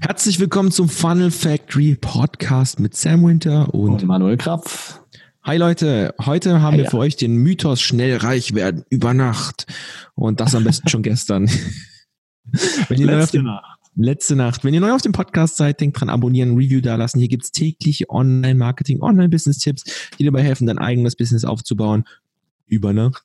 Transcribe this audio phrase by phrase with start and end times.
[0.00, 5.00] Herzlich willkommen zum Funnel Factory Podcast mit Sam Winter und, und Manuel Krapf.
[5.42, 9.66] Hi Leute, heute haben Hi, wir für euch den Mythos schnell reich werden über Nacht
[10.14, 11.50] und das am besten schon gestern.
[12.88, 13.78] Wenn ihr letzte Nacht.
[13.96, 14.62] Letzte Nacht.
[14.62, 17.18] Wenn ihr neu auf dem Podcast seid, denkt dran, abonnieren, Review da lassen.
[17.18, 22.04] Hier gibt's tägliche Online-Marketing, Online-Business-Tipps, die dabei helfen, dein eigenes Business aufzubauen
[22.66, 23.24] über Nacht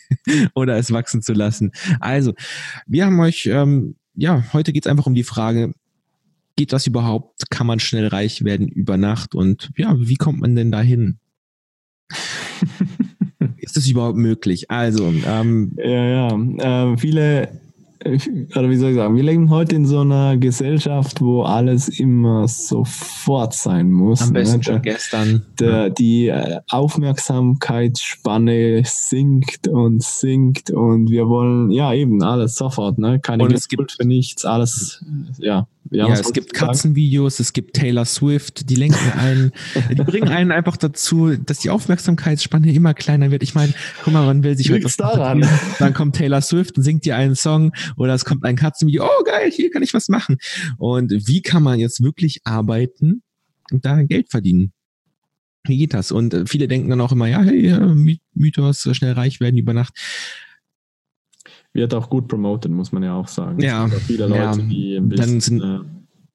[0.54, 1.72] oder es wachsen zu lassen.
[2.00, 2.32] Also,
[2.86, 5.74] wir haben euch, ähm, ja, heute geht's einfach um die Frage,
[6.56, 7.50] geht das überhaupt?
[7.50, 9.34] Kann man schnell reich werden über Nacht?
[9.34, 11.18] Und ja, wie kommt man denn dahin?
[13.58, 14.70] Ist das überhaupt möglich?
[14.70, 16.92] Also, ähm, ja, ja.
[16.92, 17.50] Äh, viele
[18.04, 22.48] oder wie soll ich sagen, wir leben heute in so einer Gesellschaft, wo alles immer
[22.48, 24.22] sofort sein muss.
[24.22, 24.64] Am besten ne?
[24.64, 25.46] schon gestern.
[25.58, 33.20] Der, die äh, Aufmerksamkeitsspanne sinkt und sinkt und wir wollen ja eben alles sofort, ne?
[33.20, 35.04] Keine und es gibt für nichts, alles,
[35.38, 35.68] ja.
[35.90, 39.52] Ja, es gibt Katzenvideos, es gibt Taylor Swift, die lenken einen,
[39.90, 43.42] die bringen einen einfach dazu, dass die Aufmerksamkeitsspanne immer kleiner wird.
[43.42, 45.46] Ich meine, guck mal, man will sich heute was daran.
[45.78, 49.24] Dann kommt Taylor Swift und singt dir einen Song oder es kommt ein Katzenvideo, oh
[49.24, 50.38] geil, hier kann ich was machen.
[50.78, 53.22] Und wie kann man jetzt wirklich arbeiten
[53.70, 54.72] und da Geld verdienen?
[55.64, 56.12] Wie geht das?
[56.12, 57.76] Und äh, viele denken dann auch immer, ja, hey,
[58.34, 59.94] Mythos, schnell reich werden über Nacht
[61.76, 63.60] wird auch gut promoted, muss man ja auch sagen.
[63.60, 63.86] Ja.
[63.88, 64.56] Viele Leute, ja.
[64.56, 65.78] die ein bisschen, dann sind, äh,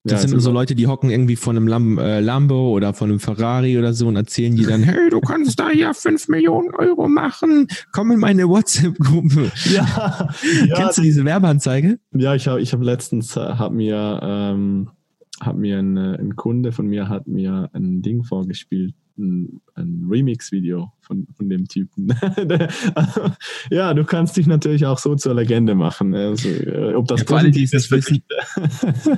[0.03, 3.09] das ja, sind so Leute, die hocken irgendwie von einem Lam äh, Lambo oder von
[3.09, 6.73] einem Ferrari oder so und erzählen die dann, hey, du kannst da ja fünf Millionen
[6.73, 7.67] Euro machen.
[7.92, 9.52] Komm in meine WhatsApp-Gruppe.
[9.72, 10.28] Ja,
[10.66, 10.75] ja.
[10.75, 12.00] Kennst du diese Werbeanzeige?
[12.14, 14.89] Ja, ich habe ich hab letztens, äh, hab mir, ähm,
[15.39, 20.08] hab mir ein, äh, ein Kunde von mir hat mir ein Ding vorgespielt, ein, ein
[20.09, 22.08] Remix-Video von, von dem Typen.
[23.70, 26.16] ja, du kannst dich natürlich auch so zur Legende machen.
[26.16, 28.23] Also, äh, ob das ja, für, alle, die es nicht wissen,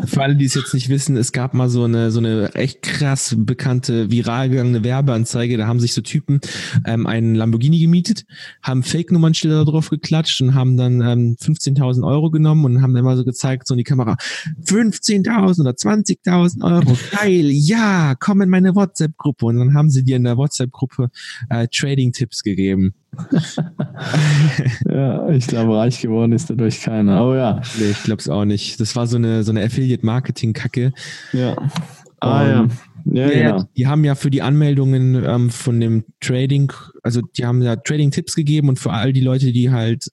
[0.07, 2.81] für alle, die es jetzt nicht wissen, es gab mal so eine, so eine echt
[2.81, 5.55] krass bekannte, viral gegangene Werbeanzeige.
[5.57, 6.41] Da haben sich so Typen
[6.85, 8.25] ähm, einen Lamborghini gemietet,
[8.63, 13.23] haben Fake-Nummernschilder drauf geklatscht und haben dann ähm, 15.000 Euro genommen und haben immer so
[13.23, 14.17] gezeigt, so in die Kamera,
[14.65, 19.45] 15.000 oder 20.000 Euro, geil, ja, komm in meine WhatsApp-Gruppe.
[19.45, 21.11] Und dann haben sie dir in der WhatsApp-Gruppe
[21.49, 22.93] äh, Trading-Tipps gegeben.
[24.89, 27.17] ja, ich glaube, reich geworden ist dadurch keiner.
[27.17, 27.61] Aber ja.
[27.77, 28.79] Nee, ich glaube es auch nicht.
[28.79, 30.93] Das war so eine, so eine Affiliate-Marketing-Kacke.
[31.33, 31.55] Ja.
[32.21, 32.67] Ah, ja.
[33.05, 33.63] Ja, ja, genau.
[33.75, 36.71] Die haben ja für die Anmeldungen ähm, von dem Trading,
[37.01, 40.09] also die haben ja Trading-Tipps gegeben und für all die Leute, die halt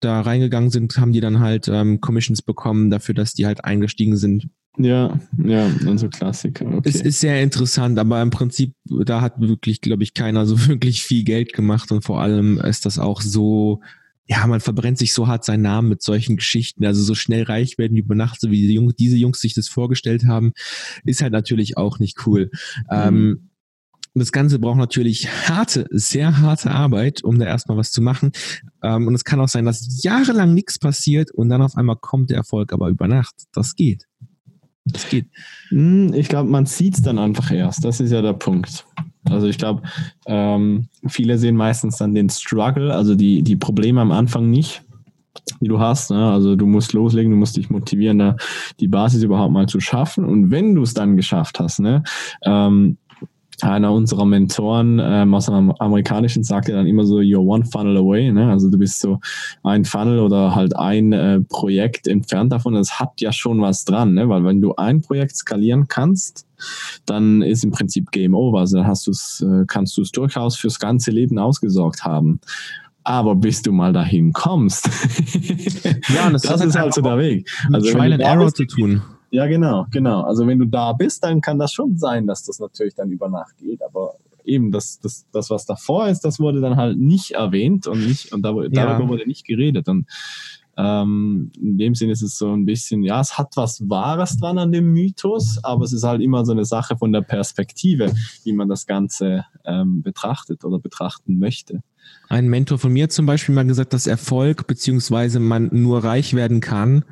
[0.00, 4.18] da reingegangen sind, haben die dann halt ähm, Commissions bekommen dafür, dass die halt eingestiegen
[4.18, 6.66] sind ja, ja, unsere Klassiker.
[6.66, 6.88] Okay.
[6.88, 11.02] Es ist sehr interessant, aber im Prinzip, da hat wirklich, glaube ich, keiner so wirklich
[11.02, 13.80] viel Geld gemacht und vor allem ist das auch so,
[14.26, 16.84] ja, man verbrennt sich so hart seinen Namen mit solchen Geschichten.
[16.84, 19.68] Also so schnell reich werden über Nacht, so wie die Jungs, diese Jungs sich das
[19.68, 20.52] vorgestellt haben,
[21.04, 22.50] ist halt natürlich auch nicht cool.
[22.90, 22.90] Mhm.
[22.90, 23.50] Ähm,
[24.14, 28.32] das Ganze braucht natürlich harte, sehr harte Arbeit, um da erstmal was zu machen.
[28.82, 32.30] Ähm, und es kann auch sein, dass jahrelang nichts passiert und dann auf einmal kommt
[32.30, 33.34] der Erfolg aber über Nacht.
[33.52, 34.06] Das geht.
[34.92, 35.26] Das geht.
[35.68, 37.84] Hm, ich glaube, man sieht es dann einfach erst.
[37.84, 38.84] Das ist ja der Punkt.
[39.30, 39.82] Also ich glaube,
[40.26, 44.82] ähm, viele sehen meistens dann den Struggle, also die, die Probleme am Anfang nicht,
[45.60, 46.10] die du hast.
[46.10, 46.30] Ne?
[46.30, 48.36] Also du musst loslegen, du musst dich motivieren, da
[48.80, 50.24] die Basis überhaupt mal zu schaffen.
[50.24, 52.02] Und wenn du es dann geschafft hast, ne,
[52.42, 52.96] ähm,
[53.62, 57.96] einer unserer Mentoren ähm, aus dem Amerikanischen sagt ja dann immer so, you're one funnel
[57.96, 58.30] away.
[58.30, 58.50] Ne?
[58.50, 59.20] Also du bist so
[59.62, 62.74] ein Funnel oder halt ein äh, Projekt entfernt davon.
[62.74, 64.28] Das hat ja schon was dran, ne?
[64.28, 66.46] weil wenn du ein Projekt skalieren kannst,
[67.06, 68.60] dann ist im Prinzip Game Over.
[68.60, 72.40] Also dann hast du's, äh, kannst du es durchaus fürs ganze Leben ausgesorgt haben.
[73.04, 74.88] Aber bis du mal dahin kommst,
[76.14, 77.48] ja, das, das ist halt so der Weg.
[77.72, 79.02] Also Trial and Error zu tun.
[79.30, 80.22] Ja, genau, genau.
[80.22, 83.28] Also wenn du da bist, dann kann das schon sein, dass das natürlich dann über
[83.28, 83.82] Nacht geht.
[83.82, 88.06] Aber eben das, das, das was davor ist, das wurde dann halt nicht erwähnt und
[88.06, 89.08] nicht und darüber ja.
[89.08, 89.88] wurde nicht geredet.
[89.88, 90.06] Und
[90.78, 94.58] ähm, in dem Sinne ist es so ein bisschen, ja, es hat was Wahres dran
[94.58, 98.14] an dem Mythos, aber es ist halt immer so eine Sache von der Perspektive,
[98.44, 101.82] wie man das Ganze ähm, betrachtet oder betrachten möchte.
[102.28, 106.60] Ein Mentor von mir zum Beispiel mal gesagt, dass Erfolg beziehungsweise man nur reich werden
[106.60, 107.04] kann,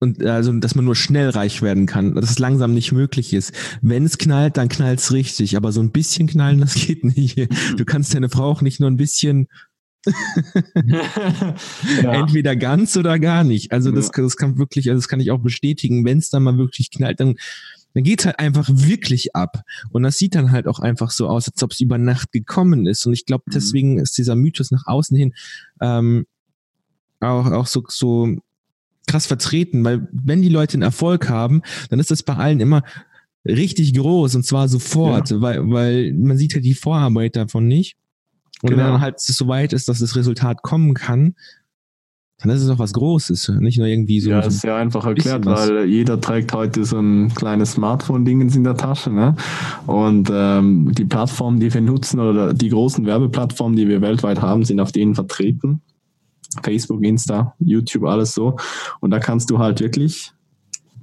[0.00, 3.52] und also dass man nur schnell reich werden kann, dass es langsam nicht möglich ist.
[3.80, 7.48] Wenn es knallt, dann knallt es richtig, aber so ein bisschen knallen, das geht nicht.
[7.76, 9.48] Du kannst deine Frau auch nicht nur ein bisschen
[12.02, 12.12] ja.
[12.12, 13.72] entweder ganz oder gar nicht.
[13.72, 16.58] Also das, das kann wirklich, also das kann ich auch bestätigen, wenn es dann mal
[16.58, 17.36] wirklich knallt, dann
[17.94, 19.62] dann geht's halt einfach wirklich ab.
[19.92, 22.86] Und das sieht dann halt auch einfach so aus, als ob es über Nacht gekommen
[22.86, 23.06] ist.
[23.06, 23.52] Und ich glaube, mhm.
[23.52, 25.32] deswegen ist dieser Mythos nach außen hin
[25.80, 26.26] ähm,
[27.20, 28.36] auch, auch so, so
[29.14, 32.82] krass vertreten, weil wenn die Leute einen Erfolg haben, dann ist das bei allen immer
[33.46, 35.40] richtig groß und zwar sofort, ja.
[35.40, 37.96] weil, weil man sieht ja die Vorarbeit davon nicht.
[38.62, 38.82] Und genau.
[38.82, 41.36] wenn dann halt so weit ist, dass das Resultat kommen kann,
[42.38, 44.30] dann ist es auch was Großes, nicht nur irgendwie so.
[44.30, 48.64] Ja, so ist sehr einfach erklärt, weil jeder trägt heute so ein kleines Smartphone-Dingens in
[48.64, 49.10] der Tasche.
[49.10, 49.36] Ne?
[49.86, 54.64] Und ähm, die Plattformen, die wir nutzen oder die großen Werbeplattformen, die wir weltweit haben,
[54.64, 55.82] sind auf denen vertreten.
[56.62, 58.56] Facebook, Insta, YouTube, alles so.
[59.00, 60.33] Und da kannst du halt wirklich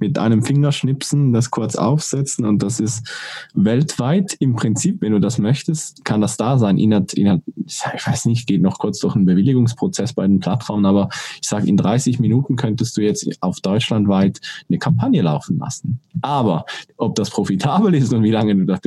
[0.02, 3.08] mit einem Fingerschnipsen das kurz aufsetzen und das ist
[3.54, 6.76] weltweit im Prinzip, wenn du das möchtest, kann das da sein.
[6.76, 11.08] Inhalt, Inhalt, ich weiß nicht, geht noch kurz durch einen Bewilligungsprozess bei den Plattformen, aber
[11.40, 16.00] ich sage, in 30 Minuten könntest du jetzt auf deutschlandweit eine Kampagne laufen lassen.
[16.20, 16.64] Aber
[16.96, 18.80] ob das profitabel ist und wie lange du das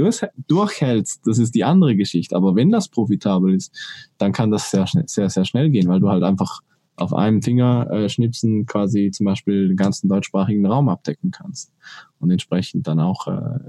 [0.50, 2.36] durchhältst, das ist die andere Geschichte.
[2.36, 3.74] Aber wenn das profitabel ist,
[4.18, 6.60] dann kann das sehr, sehr, sehr schnell gehen, weil du halt einfach
[6.96, 11.72] auf einem Finger äh, schnipsen quasi zum Beispiel den ganzen deutschsprachigen Raum abdecken kannst
[12.20, 13.60] und entsprechend dann auch äh,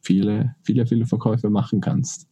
[0.00, 2.28] viele, viele, viele Verkäufe machen kannst.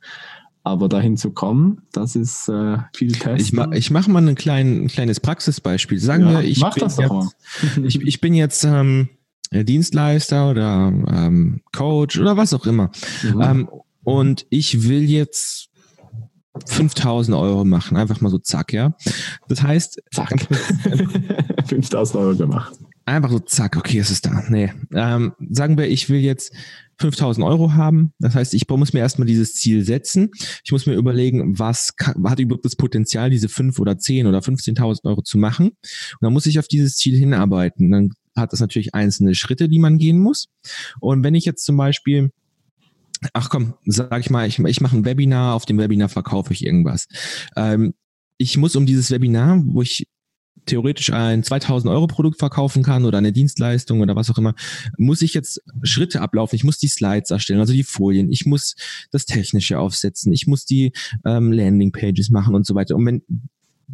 [0.62, 3.36] Aber dahin zu kommen, das ist äh, viel Testen.
[3.36, 5.98] Ich, ma ich mache mal ein, klein, ein kleines Praxisbeispiel.
[5.98, 7.36] Sagen ja, wir, ich, mach bin das jetzt,
[7.84, 9.08] ich, ich bin jetzt ähm,
[9.52, 12.90] Dienstleister oder ähm, Coach oder was auch immer.
[13.22, 13.40] Mhm.
[13.40, 13.68] Ähm,
[14.02, 15.69] und ich will jetzt
[16.66, 18.94] 5000 Euro machen, einfach mal so zack, ja.
[19.48, 20.46] Das heißt, zack.
[21.66, 22.78] 5000 Euro gemacht.
[23.06, 24.44] Einfach so zack, okay, es ist da.
[24.48, 24.72] Nee.
[24.94, 26.52] Ähm, sagen wir, ich will jetzt
[26.98, 28.12] 5000 Euro haben.
[28.18, 30.30] Das heißt, ich muss mir erstmal dieses Ziel setzen.
[30.64, 34.38] Ich muss mir überlegen, was kann, hat überhaupt das Potenzial, diese 5 oder 10 oder
[34.40, 35.68] 15.000 Euro zu machen.
[35.70, 37.90] Und dann muss ich auf dieses Ziel hinarbeiten.
[37.90, 40.46] Dann hat das natürlich einzelne Schritte, die man gehen muss.
[41.00, 42.30] Und wenn ich jetzt zum Beispiel
[43.32, 46.64] ach komm, sag ich mal, ich, ich mache ein Webinar, auf dem Webinar verkaufe ich
[46.64, 47.06] irgendwas.
[47.56, 47.94] Ähm,
[48.38, 50.06] ich muss um dieses Webinar, wo ich
[50.66, 54.54] theoretisch ein 2000 Euro Produkt verkaufen kann oder eine Dienstleistung oder was auch immer,
[54.98, 56.56] muss ich jetzt Schritte ablaufen.
[56.56, 58.30] Ich muss die Slides erstellen, also die Folien.
[58.30, 58.76] Ich muss
[59.10, 60.32] das Technische aufsetzen.
[60.32, 60.92] Ich muss die
[61.24, 62.96] ähm, Landing Pages machen und so weiter.
[62.96, 63.22] Und wenn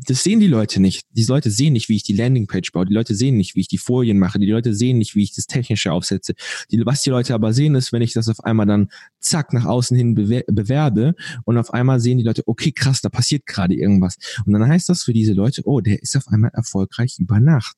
[0.04, 1.02] das sehen die Leute nicht.
[1.10, 2.86] Die Leute sehen nicht, wie ich die Landingpage baue.
[2.86, 4.38] Die Leute sehen nicht, wie ich die Folien mache.
[4.38, 6.34] Die Leute sehen nicht, wie ich das Technische aufsetze.
[6.70, 8.88] Die, was die Leute aber sehen, ist, wenn ich das auf einmal dann
[9.20, 11.14] zack nach außen hin bewer bewerbe
[11.44, 14.16] und auf einmal sehen die Leute, okay, krass, da passiert gerade irgendwas.
[14.44, 17.76] Und dann heißt das für diese Leute, oh, der ist auf einmal erfolgreich über Nacht.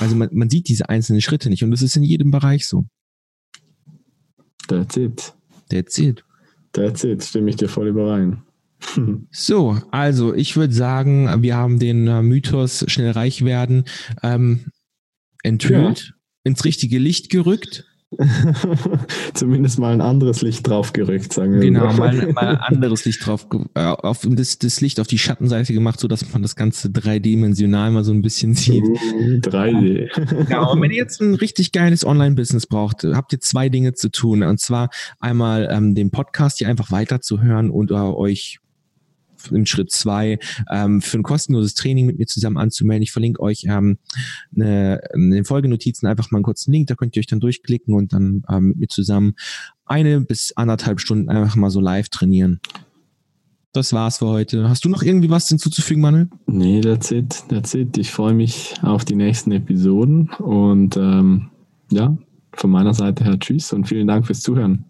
[0.00, 2.84] Also man, man sieht diese einzelnen Schritte nicht und das ist in jedem Bereich so.
[4.66, 5.34] That's it.
[5.70, 6.24] That's it.
[6.72, 8.42] That's it, stimme ich dir voll überein.
[9.30, 13.84] So, also ich würde sagen, wir haben den äh, Mythos schnell reich werden
[14.22, 14.66] ähm,
[15.42, 16.14] enthüllt, ja.
[16.44, 17.84] ins richtige Licht gerückt.
[19.34, 21.60] Zumindest mal ein anderes Licht drauf gerückt, sagen wir.
[21.60, 25.74] Genau, mal, mal ein anderes Licht drauf, äh, auf das, das Licht auf die Schattenseite
[25.74, 28.82] gemacht, so dass man das Ganze dreidimensional mal so ein bisschen sieht.
[28.82, 30.46] 3D.
[30.46, 34.10] Genau, und wenn ihr jetzt ein richtig geiles Online-Business braucht, habt ihr zwei Dinge zu
[34.10, 34.42] tun.
[34.42, 34.88] Und zwar
[35.20, 38.58] einmal ähm, den Podcast hier einfach weiterzuhören und äh, euch
[39.50, 40.38] in Schritt zwei
[40.70, 43.02] ähm, für ein kostenloses Training mit mir zusammen anzumelden.
[43.02, 43.98] Ich verlinke euch ähm,
[44.54, 47.94] eine, in den Folgenotizen einfach mal einen kurzen Link, da könnt ihr euch dann durchklicken
[47.94, 49.34] und dann ähm, mit mir zusammen
[49.86, 52.60] eine bis anderthalb Stunden einfach mal so live trainieren.
[53.72, 54.68] Das war's für heute.
[54.68, 56.28] Hast du noch irgendwie was hinzuzufügen, Manuel?
[56.46, 57.44] Nee, that's it.
[57.48, 57.96] That's it.
[57.98, 61.50] Ich freue mich auf die nächsten Episoden und ähm,
[61.90, 62.16] ja,
[62.54, 64.84] von meiner Seite her tschüss und vielen Dank fürs Zuhören.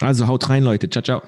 [0.00, 0.90] Also haut rein, Leute.
[0.90, 1.22] Ciao, ciao.